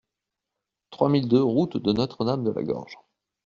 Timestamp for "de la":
2.43-2.63